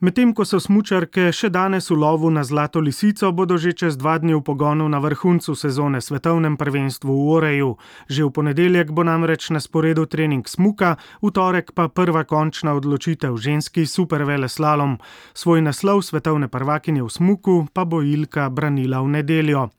[0.00, 4.14] Medtem ko so smučarke še danes v lovu na Zlato lisico, bodo že čez dva
[4.22, 7.70] dni v pogonu na vrhuncu sezone svetovnem prvenstvu v Oreju.
[8.06, 13.34] Že v ponedeljek bo namreč na sporedu trening smuka, v torek pa prva končna odločitev
[13.34, 15.02] ženski supervele slalom.
[15.34, 19.77] Svoj naslov svetovne prvakinje v smuku pa bo Ilka branila v nedeljo.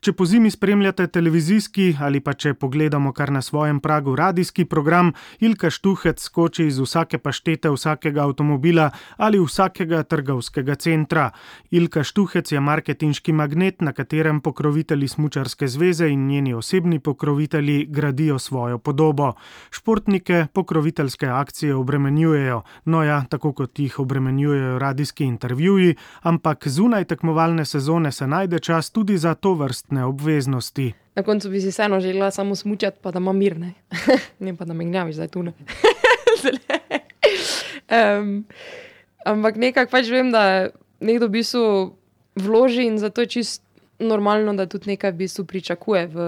[0.00, 5.12] Če po zimi spremljate televizijski ali pa če pogledamo kar na svojem pragu radijski program,
[5.40, 11.30] Ilka Štuhec skoči iz vsake paštete vsakega avtomobila ali vsakega trgovskega centra.
[11.70, 18.38] Ilka Štuhec je marketinški magnet, na katerem pokrovitelji Smučarske zveze in njeni osebni pokrovitelji gradijo
[18.38, 19.32] svojo podobo.
[19.70, 27.64] Športnike pokroviteljske akcije obremenjujejo, no ja, tako kot jih obremenjujejo radijski intervjuji, ampak zunaj tekmovalne
[27.64, 30.94] sezone se najde čas tudi za to vrstne dodatne obveznosti.
[31.14, 33.74] Na koncu bi si vseeno želela samo smučati, pa da ima mir, ne,
[34.38, 35.40] ne pa da me gnjaviš zdaj tu.
[38.20, 38.44] um,
[39.24, 40.68] ampak nekako pač vem, da
[41.00, 41.96] nekdo v bistvu
[42.36, 43.62] vloži in zato je čist
[43.98, 46.18] normalno, da tudi nekaj v bistvu pričakuje v,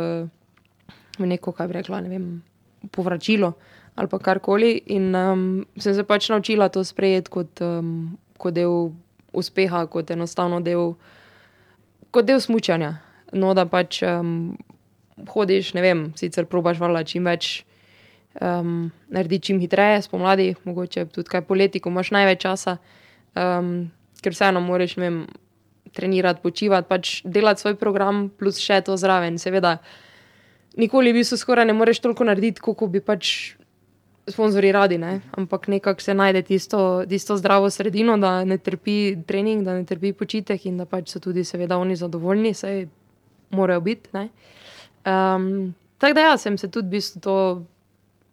[1.18, 2.42] v neko, kaj bi rekla, ne vem,
[2.90, 3.52] povračilo
[3.98, 4.82] ali pa karkoli.
[4.86, 8.92] In um, sem se pač naučila to sprejeti kot, um, kot del
[9.32, 10.94] uspeha, kot enostavno del,
[12.10, 14.56] kot del smučanja no da pač um,
[15.28, 17.64] hodiš, ne vem, sicer probaš vala čim več.
[18.38, 22.76] Um, naredi čim hitreje, spomladi, mogoče tudi kaj poleti, ko imaš največ časa,
[23.34, 23.88] um,
[24.22, 25.24] ker vseeno moraš vem,
[25.96, 29.40] trenirati, počivati, pač delati svoj program, plus še to zraven.
[29.42, 29.78] Seveda,
[30.78, 33.56] nikoli v bistvu skoraj ne moreš toliko narediti, kot bi pač
[34.28, 35.20] sponzorji radi, ne?
[35.32, 40.12] ampak nekako se najde tisto, tisto zdravo sredino, da ne trpi trening, da ne trpi
[40.12, 42.54] počitek in da pač so tudi, seveda, oni zadovoljni.
[42.54, 42.86] Sej,
[43.50, 44.10] morajo biti.
[44.14, 47.64] Um, tako da, ja, sem se tudi v bistvu to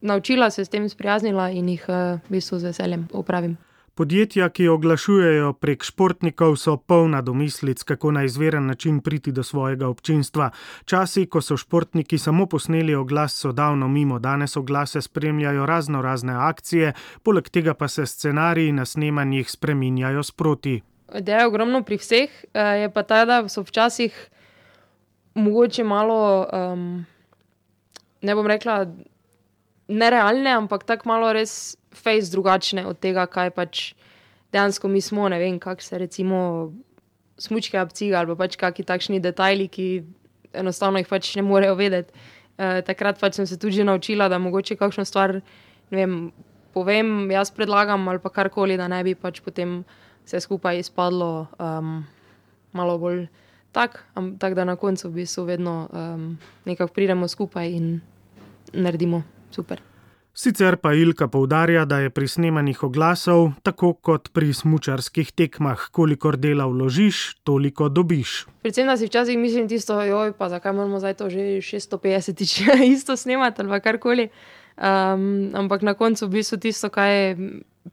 [0.01, 3.57] naučila, se s tem sprijaznila in jih uh, v bistvu z veseljem upravim.
[3.95, 9.87] Podjetja, ki oglašujejo prek športnikov, so polna domislic, kako na izveren način priti do svojega
[9.87, 10.49] občinstva.
[10.85, 16.33] Časi, ko so športniki samo posneli oglas, so davno mimo, danes oglase spremljajo razno razne
[16.33, 16.93] akcije,
[17.23, 20.81] poleg tega pa se scenariji na snemanjih spreminjajo sproti.
[21.15, 24.29] Ideja je ogromno pri vseh, eh, je pa ta, da so včasih
[25.35, 27.05] mogoče malo, um,
[28.21, 28.85] ne bom rekla,
[29.87, 33.83] nerealne, ampak tako malo res face drugačne od tega, kaj pač
[34.55, 35.29] dejansko mi smo.
[35.29, 36.71] Ne vem, kako se recimo
[37.37, 39.87] smučke apciga ali pač kakšni takšni detajli, ki
[40.55, 42.13] enostavno jih pač ne morejo vedeti.
[42.55, 45.41] Uh, takrat pač sem se tudi naučila, da mogoče kakšno stvar
[45.91, 46.31] vem,
[46.73, 49.83] povem, jaz predlagam ali pa karkoli, da ne bi pač potem
[50.25, 51.99] vse skupaj izpadlo um,
[52.73, 53.25] malo bolj
[53.75, 53.99] tako,
[54.39, 57.99] tak, da na koncu v bistvu vedno um, nekako pridemo skupaj in
[58.73, 59.81] naredimo super.
[60.35, 66.35] Sicer pa Ilka poudarja, da je pri snemanjih oglasov tako kot pri smočarskih tekmah, kolikor
[66.37, 68.45] dela vložiš, toliko dobiš.
[68.63, 72.57] Predvsem, da si včasih mislim, tisto, joj, pa zakaj moramo zdaj to že 650 tič
[72.95, 74.29] isto snemati ali karkoli.
[74.75, 77.35] Um, ampak na koncu v bistvu tisto, kaj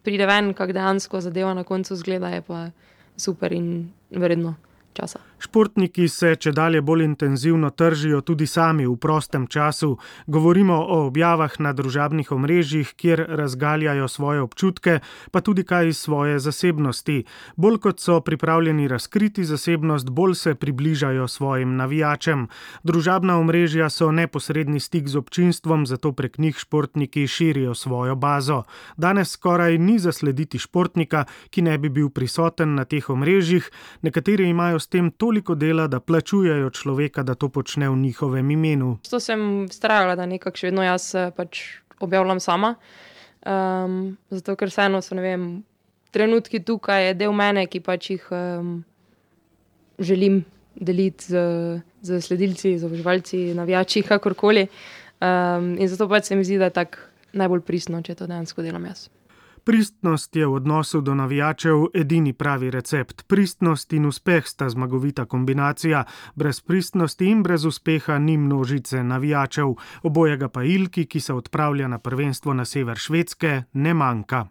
[0.03, 2.70] pride ven, kako dejansko zadeva na koncu zgleda, je pa
[3.16, 4.54] super in vredno
[4.92, 5.19] časa.
[5.42, 9.97] Športniki se če dalje bolj intenzivno tržijo tudi sami v prostem času.
[10.26, 15.00] Govorimo o objavah na družabnih omrežjih, kjer razgaljajo svoje občutke,
[15.32, 17.25] pa tudi kaj iz svoje zasebnosti.
[17.56, 22.47] Bolj kot so pripravljeni razkriti zasebnost, bolj se približajo svojim navijačem.
[22.86, 28.62] Družabna omrežja so neposredni stik z občinstvom, zato prek njih športniki širijo svojo bazo.
[28.97, 33.70] Danes skoraj ni zaslediti športnika, ki ne bi bil prisoten na teh omrežjih,
[34.02, 38.97] nekateri imajo s tem toliko dela, da plačujejo človeka, da to počne v njihovem imenu.
[39.10, 41.62] To sem strajala, da nekako še vedno jaz eh, pač
[42.03, 42.75] objavljam sama.
[43.43, 45.62] Um, zato, ker vseeno so vem,
[46.15, 48.75] trenutki tukaj, je del mene, ki pač jih um,
[49.98, 50.43] želim
[50.75, 51.43] deliti z,
[52.03, 54.66] z sledilci, z oboževalci, navijači, kakorkoli.
[55.22, 58.62] Um, in zato pač se mi zdi, da je tako najbolj pristno, če to dejansko
[58.62, 59.06] delam jaz.
[59.65, 63.23] Pristnost je v odnosu do navijačev edini pravi recept.
[63.23, 66.05] Pristnost in uspeh sta zmagovita kombinacija.
[66.35, 71.99] Brez pristnosti in brez uspeha ni množice navijačev, obojega pa Ilki, ki se odpravlja na
[71.99, 74.47] prvenstvo na sever Švedske, ne manjka.